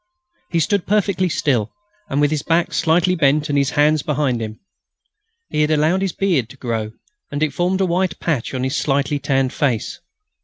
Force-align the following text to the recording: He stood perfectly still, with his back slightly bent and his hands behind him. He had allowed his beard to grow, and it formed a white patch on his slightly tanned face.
He 0.49 0.59
stood 0.59 0.87
perfectly 0.87 1.29
still, 1.29 1.71
with 2.09 2.31
his 2.31 2.41
back 2.41 2.73
slightly 2.73 3.13
bent 3.13 3.49
and 3.49 3.55
his 3.59 3.69
hands 3.77 4.01
behind 4.01 4.41
him. 4.41 4.59
He 5.51 5.61
had 5.61 5.69
allowed 5.69 6.01
his 6.01 6.11
beard 6.11 6.49
to 6.49 6.57
grow, 6.57 6.93
and 7.31 7.43
it 7.43 7.53
formed 7.53 7.81
a 7.81 7.85
white 7.85 8.19
patch 8.19 8.55
on 8.55 8.63
his 8.63 8.75
slightly 8.75 9.19
tanned 9.19 9.53
face. 9.53 9.99